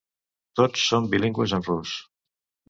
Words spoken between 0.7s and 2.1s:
són bilingües en rus.